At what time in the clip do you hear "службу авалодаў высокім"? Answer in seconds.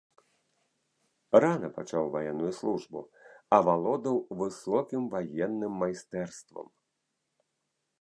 2.61-5.01